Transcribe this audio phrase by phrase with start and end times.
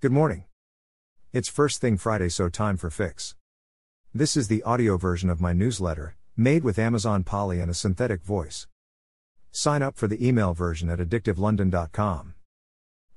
[0.00, 0.44] Good morning.
[1.32, 3.34] It's First Thing Friday, so time for Fix.
[4.14, 8.22] This is the audio version of my newsletter, made with Amazon Polly and a synthetic
[8.22, 8.68] voice.
[9.50, 12.34] Sign up for the email version at addictivelondon.com.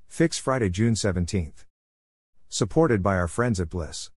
[0.07, 1.65] Fix Friday, June 17th.
[2.49, 4.09] Supported by our friends at Bliss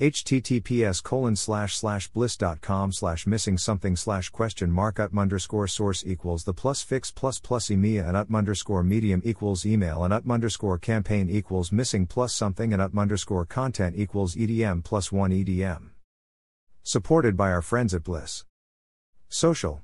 [0.00, 6.42] https colon slash slash bliss.com slash missing something slash question mark utm underscore source equals
[6.42, 10.78] the plus fix plus plus emea and utm underscore medium equals email and utm underscore
[10.78, 15.90] campaign equals missing plus something and utm underscore content equals edm plus one edm.
[16.82, 18.44] Supported by our friends at Bliss.
[19.28, 19.82] Social.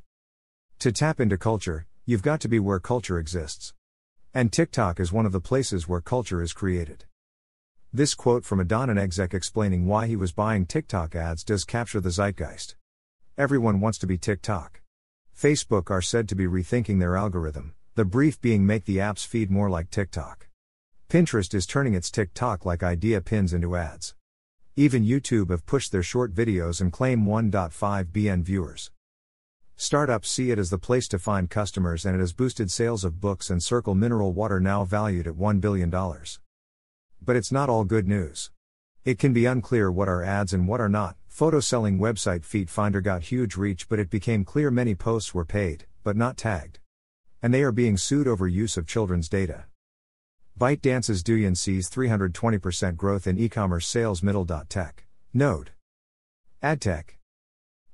[0.81, 3.75] To tap into culture, you've got to be where culture exists.
[4.35, 7.05] And TikTok is one of the places where culture is created.
[7.93, 12.01] This quote from a Danone exec explaining why he was buying TikTok ads does capture
[12.01, 12.77] the zeitgeist.
[13.37, 14.81] Everyone wants to be TikTok.
[15.37, 19.51] Facebook are said to be rethinking their algorithm, the brief being make the app's feed
[19.51, 20.47] more like TikTok.
[21.09, 24.15] Pinterest is turning its TikTok like idea pins into ads.
[24.77, 28.93] Even YouTube have pushed their short videos and claim 1.5 BN viewers.
[29.75, 33.21] Startups see it as the place to find customers and it has boosted sales of
[33.21, 35.91] books and Circle Mineral Water now valued at $1 billion.
[37.23, 38.51] But it's not all good news.
[39.05, 41.17] It can be unclear what are ads and what are not.
[41.29, 45.87] Photo selling website Feetfinder got huge reach, but it became clear many posts were paid,
[46.03, 46.79] but not tagged.
[47.43, 49.65] And they are being sued over use of children's data.
[50.59, 54.23] ByteDance's Douyin sees 320% growth in e commerce sales.
[54.23, 55.07] Middle.tech.
[55.33, 55.71] Node.
[56.63, 57.17] AdTech.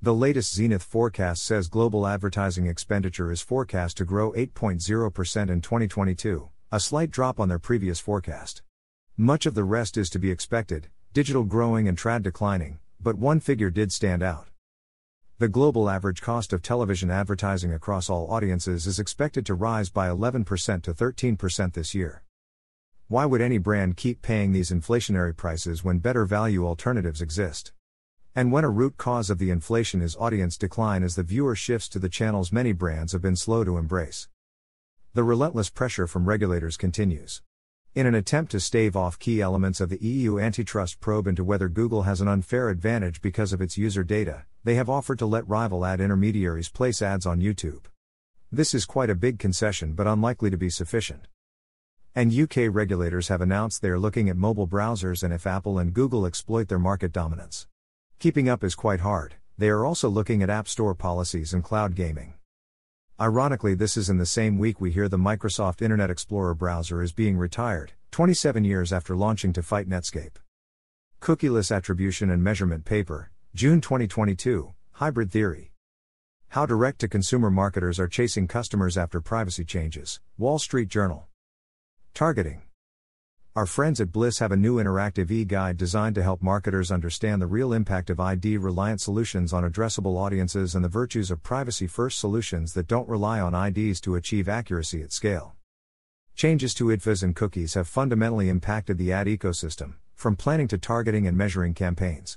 [0.03, 6.49] The latest Zenith forecast says global advertising expenditure is forecast to grow 8.0% in 2022,
[6.73, 8.63] a slight drop on their previous forecast.
[9.19, 13.41] Much of the rest is to be expected, digital growing and trad declining, but one
[13.41, 14.49] figure did stand out.
[15.39, 20.09] The global average cost of television advertising across all audiences is expected to rise by
[20.09, 22.25] 11% to 13% this year.
[23.09, 27.73] Why would any brand keep paying these inflationary prices when better value alternatives exist?
[28.35, 31.89] And when a root cause of the inflation is audience decline as the viewer shifts
[31.89, 34.29] to the channels many brands have been slow to embrace.
[35.15, 37.41] The relentless pressure from regulators continues.
[37.97, 41.67] In an attempt to stave off key elements of the EU antitrust probe into whether
[41.71, 45.49] Google has an unfair advantage because of its user data, they have offered to let
[45.49, 47.87] rival ad intermediaries place ads on YouTube.
[48.53, 51.27] This is quite a big concession but unlikely to be sufficient.
[52.15, 55.95] And UK regulators have announced they are looking at mobile browsers and if Apple and
[55.95, 57.67] Google exploit their market dominance.
[58.19, 61.95] Keeping up is quite hard, they are also looking at App Store policies and cloud
[61.95, 62.35] gaming.
[63.19, 67.15] Ironically, this is in the same week we hear the Microsoft Internet Explorer browser is
[67.15, 70.37] being retired, 27 years after launching to fight Netscape.
[71.23, 75.73] Cookieless Attribution and Measurement Paper, June 2022, Hybrid Theory.
[76.49, 81.27] How direct to consumer marketers are chasing customers after privacy changes, Wall Street Journal.
[82.13, 82.66] Targeting.
[83.57, 87.41] Our friends at Bliss have a new interactive e guide designed to help marketers understand
[87.41, 91.87] the real impact of ID reliant solutions on addressable audiences and the virtues of privacy
[91.87, 95.57] first solutions that don't rely on IDs to achieve accuracy at scale.
[96.35, 101.27] Changes to IDFAs and cookies have fundamentally impacted the ad ecosystem, from planning to targeting
[101.27, 102.37] and measuring campaigns.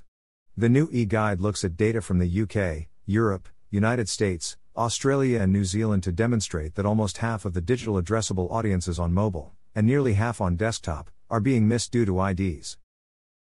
[0.56, 5.52] The new e guide looks at data from the UK, Europe, United States, Australia, and
[5.52, 9.86] New Zealand to demonstrate that almost half of the digital addressable audiences on mobile and
[9.86, 12.76] nearly half on desktop, are being missed due to IDs.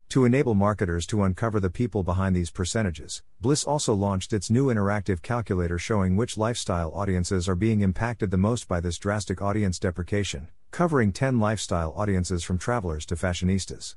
[0.09, 4.67] To enable marketers to uncover the people behind these percentages, Bliss also launched its new
[4.67, 9.79] interactive calculator showing which lifestyle audiences are being impacted the most by this drastic audience
[9.79, 13.95] deprecation, covering 10 lifestyle audiences from travelers to fashionistas.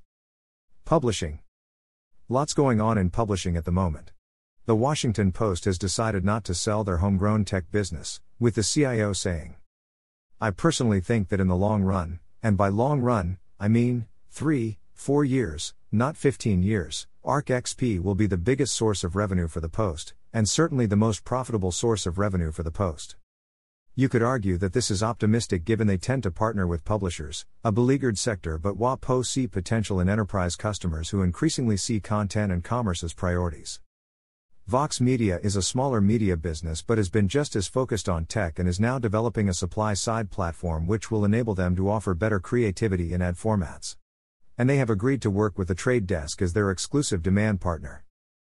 [0.86, 1.40] Publishing.
[2.30, 4.12] Lots going on in publishing at the moment.
[4.64, 9.12] The Washington Post has decided not to sell their homegrown tech business, with the CIO
[9.12, 9.56] saying,
[10.38, 14.76] I personally think that in the long run, and by long run, I mean, 3,
[14.92, 19.60] 4 years, not 15 years, ARC XP will be the biggest source of revenue for
[19.60, 23.16] the Post, and certainly the most profitable source of revenue for the Post.
[23.94, 27.72] You could argue that this is optimistic given they tend to partner with publishers, a
[27.72, 33.02] beleaguered sector, but WAPO see potential in enterprise customers who increasingly see content and commerce
[33.02, 33.80] as priorities.
[34.66, 38.58] Vox Media is a smaller media business but has been just as focused on tech
[38.58, 42.40] and is now developing a supply side platform which will enable them to offer better
[42.40, 43.94] creativity in ad formats.
[44.58, 48.04] And they have agreed to work with the Trade Desk as their exclusive demand partner.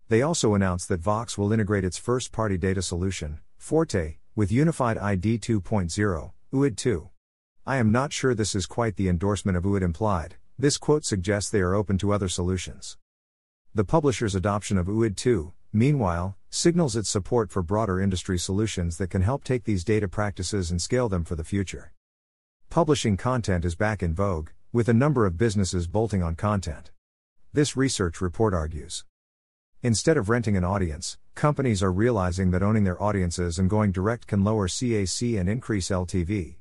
[0.10, 4.98] They also announced that Vox will integrate its first party data solution, Forte, with Unified
[4.98, 7.10] ID 2.0, UID 2.
[7.68, 11.52] I am not sure this is quite the endorsement of UID implied, this quote suggests
[11.52, 12.98] they are open to other solutions.
[13.76, 19.10] The publisher's adoption of UID 2, meanwhile, signals its support for broader industry solutions that
[19.10, 21.94] can help take these data practices and scale them for the future.
[22.70, 26.92] Publishing content is back in vogue, with a number of businesses bolting on content.
[27.54, 29.06] This research report argues.
[29.82, 34.28] Instead of renting an audience, companies are realizing that owning their audiences and going direct
[34.28, 36.57] can lower CAC and increase LTV.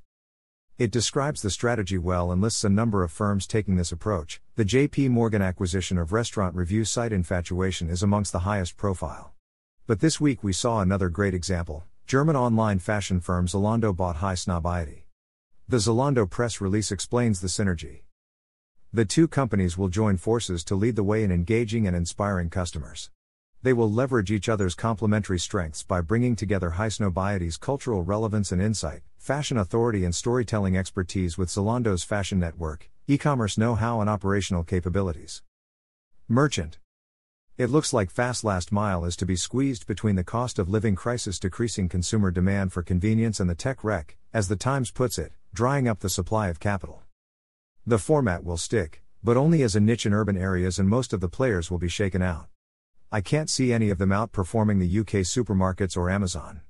[0.79, 4.43] It describes the strategy well and lists a number of firms taking this approach.
[4.57, 9.33] The JP Morgan acquisition of restaurant review site Infatuation is amongst the highest profile.
[9.87, 11.85] But this week we saw another great example.
[12.07, 15.05] German online fashion firm Zalando bought High Highsnobiety.
[15.67, 18.03] The Zalando press release explains the synergy.
[18.93, 23.09] The two companies will join forces to lead the way in engaging and inspiring customers.
[23.67, 29.01] They will leverage each other's complementary strengths by bringing together Highsnobiety's cultural relevance and insight,
[29.19, 34.63] fashion authority and storytelling expertise with Zalando's fashion network, e commerce know how, and operational
[34.63, 35.43] capabilities.
[36.29, 36.79] Merchant.
[37.59, 40.95] It looks like fast last mile is to be squeezed between the cost of living
[40.95, 45.33] crisis, decreasing consumer demand for convenience, and the tech wreck, as the Times puts it,
[45.53, 47.03] drying up the supply of capital.
[47.85, 51.21] The format will stick, but only as a niche in urban areas, and most of
[51.21, 52.47] the players will be shaken out.
[53.13, 56.63] I can't see any of them outperforming the UK supermarkets or Amazon.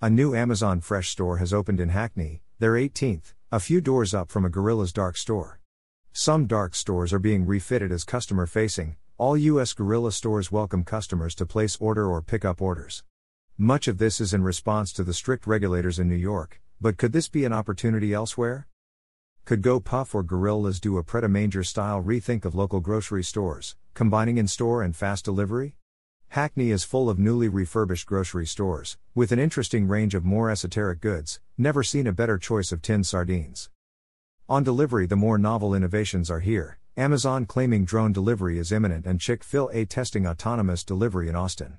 [0.00, 4.30] A new Amazon Fresh store has opened in Hackney, their 18th, a few doors up
[4.30, 5.60] from a Gorilla's dark store.
[6.12, 11.34] Some dark stores are being refitted as customer facing, all US Gorilla stores welcome customers
[11.34, 13.04] to place order or pick up orders.
[13.58, 17.12] Much of this is in response to the strict regulators in New York, but could
[17.12, 18.66] this be an opportunity elsewhere?
[19.44, 23.76] Could GoPuff or Gorillas do a Pret a Manger style rethink of local grocery stores,
[23.94, 25.76] combining in store and fast delivery?
[26.28, 31.00] Hackney is full of newly refurbished grocery stores, with an interesting range of more esoteric
[31.00, 33.68] goods, never seen a better choice of tinned sardines.
[34.48, 36.78] On delivery, the more novel innovations are here.
[36.96, 41.78] Amazon claiming drone delivery is imminent and Chick fil A testing autonomous delivery in Austin.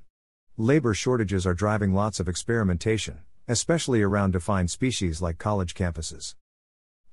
[0.57, 6.35] Labor shortages are driving lots of experimentation, especially around defined species like college campuses.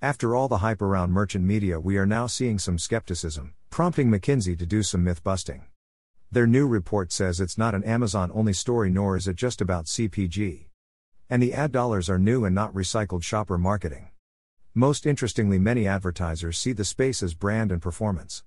[0.00, 4.56] After all the hype around merchant media, we are now seeing some skepticism, prompting McKinsey
[4.56, 5.66] to do some myth busting.
[6.30, 9.86] Their new report says it's not an Amazon only story, nor is it just about
[9.86, 10.66] CPG.
[11.28, 14.10] And the ad dollars are new and not recycled shopper marketing.
[14.72, 18.44] Most interestingly, many advertisers see the space as brand and performance.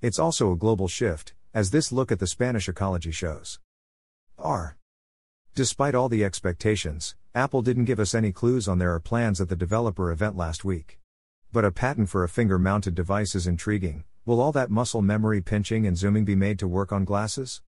[0.00, 3.58] It's also a global shift, as this look at the Spanish ecology shows.
[4.38, 4.77] AR.
[5.54, 9.56] Despite all the expectations, Apple didn't give us any clues on their plans at the
[9.56, 10.98] developer event last week.
[11.52, 15.40] But a patent for a finger mounted device is intriguing, Will all that muscle memory
[15.40, 17.62] pinching and zooming be made to work on glasses?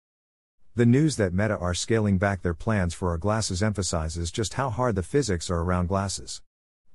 [0.75, 4.71] The news that Meta are scaling back their plans for AR glasses emphasizes just how
[4.71, 6.41] hard the physics are around glasses.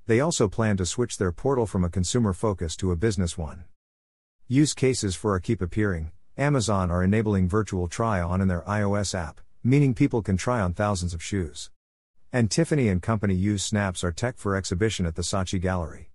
[0.07, 3.66] They also plan to switch their portal from a consumer focus to a business one.
[4.48, 6.12] Use cases for AR keep appearing.
[6.39, 10.73] Amazon are enabling virtual try on in their iOS app, meaning people can try on
[10.73, 11.69] thousands of shoes.
[12.33, 16.09] And Tiffany and Company use Snap's AR tech for exhibition at the Saatchi Gallery.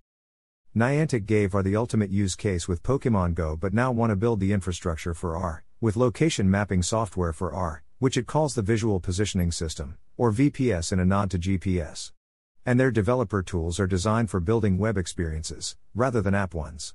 [0.75, 4.39] Niantic gave AR the ultimate use case with Pokemon Go but now want to build
[4.39, 8.99] the infrastructure for AR, with location mapping software for AR, which it calls the Visual
[8.99, 12.11] Positioning System, or VPS in a nod to GPS.
[12.65, 16.93] And their developer tools are designed for building web experiences, rather than app ones.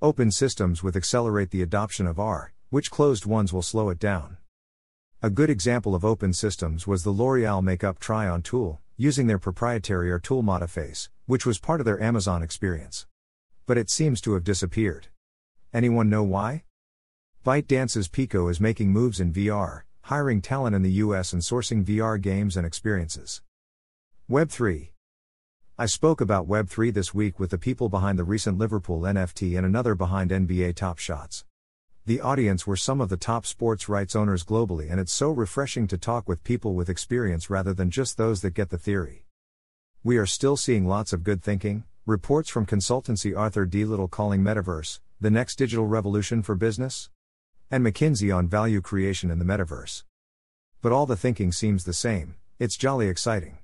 [0.00, 4.38] Open systems with accelerate the adoption of AR, which closed ones will slow it down.
[5.22, 9.38] A good example of open systems was the L'Oreal Makeup Try On tool, using their
[9.38, 13.06] proprietary AR tool Modiface, which was part of their Amazon experience
[13.70, 15.06] but it seems to have disappeared.
[15.72, 16.64] Anyone know why?
[17.46, 22.20] ByteDance's Pico is making moves in VR, hiring talent in the US and sourcing VR
[22.20, 23.42] games and experiences.
[24.28, 24.88] Web3.
[25.78, 29.64] I spoke about Web3 this week with the people behind the recent Liverpool NFT and
[29.64, 31.44] another behind NBA Top Shots.
[32.06, 35.86] The audience were some of the top sports rights owners globally, and it's so refreshing
[35.88, 39.26] to talk with people with experience rather than just those that get the theory.
[40.02, 43.84] We are still seeing lots of good thinking, Reports from consultancy Arthur D.
[43.84, 47.10] Little calling Metaverse, the next digital revolution for business?
[47.70, 50.02] And McKinsey on value creation in the metaverse.
[50.80, 53.58] But all the thinking seems the same, it's jolly exciting.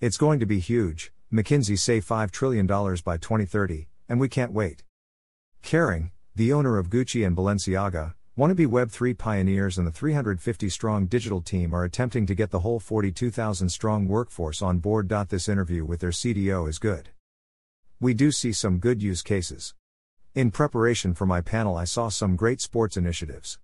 [0.00, 4.82] It's going to be huge, McKinsey say $5 trillion by 2030, and we can't wait.
[5.62, 11.40] Kering, the owner of Gucci and Balenciaga, wannabe Web3 pioneers and the 350 strong digital
[11.40, 15.08] team are attempting to get the whole 42,000 strong workforce on board.
[15.28, 17.10] This interview with their CDO is good.
[18.00, 19.74] We do see some good use cases.
[20.34, 23.60] In preparation for my panel, I saw some great sports initiatives.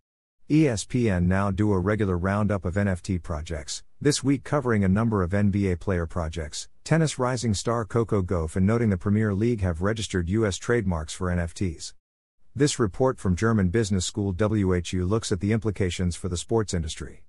[0.49, 5.31] ESPN now do a regular roundup of NFT projects, this week covering a number of
[5.31, 10.29] NBA player projects, tennis rising star Coco Gauff and noting the Premier League have registered
[10.29, 11.95] US trademarks for NFTs.
[12.57, 17.23] This report from German business school WHU looks at the implications for the sports industry.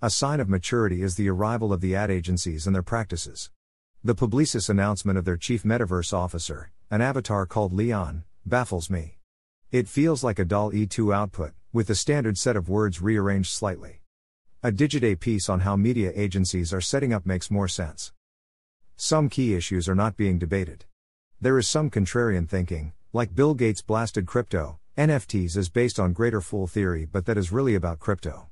[0.00, 3.50] A sign of maturity is the arrival of the ad agencies and their practices.
[4.02, 9.18] The Publicis announcement of their chief metaverse officer, an avatar called Leon, baffles me.
[9.70, 14.00] It feels like a DALL-E 2 output, with the standard set of words rearranged slightly.
[14.62, 18.10] A Digiday piece on how media agencies are setting up makes more sense.
[18.96, 20.86] Some key issues are not being debated.
[21.42, 26.40] There is some contrarian thinking, like Bill Gates blasted crypto, NFTs is based on greater
[26.40, 28.46] fool theory, but that is really about crypto.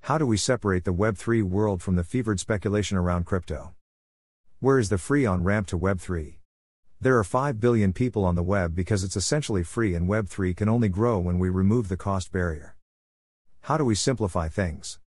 [0.00, 3.74] How do we separate the Web3 world from the fevered speculation around crypto?
[4.60, 6.36] Where is the free on ramp to Web3?
[7.02, 10.70] There are 5 billion people on the web because it's essentially free, and Web3 can
[10.70, 12.76] only grow when we remove the cost barrier.
[13.62, 15.00] How do we simplify things?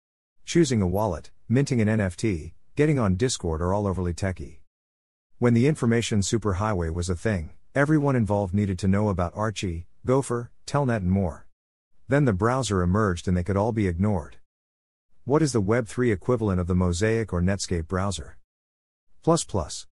[0.45, 4.61] Choosing a wallet, minting an NFT, getting on Discord are all overly techy.
[5.39, 10.51] When the information superhighway was a thing, everyone involved needed to know about Archie, Gopher,
[10.65, 11.45] Telnet, and more.
[12.07, 14.38] Then the browser emerged and they could all be ignored.
[15.25, 18.38] What is the Web3 equivalent of the Mosaic or Netscape browser?
[19.21, 19.85] Plus plus.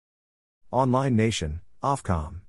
[0.72, 2.42] Online Nation, Ofcom.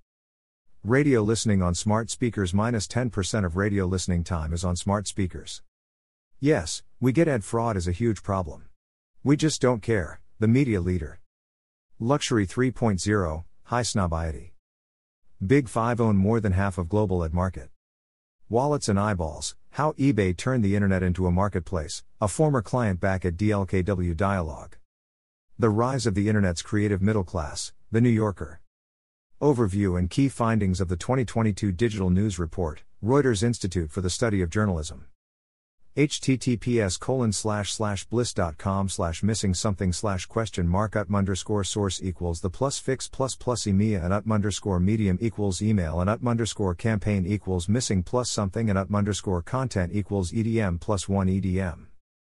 [0.83, 5.61] Radio listening on smart speakers minus 10% of radio listening time is on smart speakers.
[6.41, 8.65] Yes, we get ad fraud is a huge problem.
[9.23, 11.21] We just don't care, the media leader.
[11.99, 14.53] Luxury 3.0, Highsnobiety.
[15.47, 17.71] Big 5 own more than half of global ad market.
[18.49, 23.25] Wallets and eyeballs, how eBay turned the internet into a marketplace, a former client back
[23.25, 24.77] at DLKW Dialogue.
[25.57, 28.61] The rise of the internet's creative middle class, The New Yorker.
[29.41, 34.43] Overview and key findings of the 2022 Digital News Report, Reuters Institute for the Study
[34.43, 35.07] of Journalism
[35.99, 42.41] https colon slash slash bliss.com slash missing something slash question mark utm underscore source equals
[42.41, 46.73] the plus fix plus plus emea and utm underscore medium equals email and utm underscore
[46.73, 51.88] campaign equals missing plus something and utm underscore content equals edm plus one edm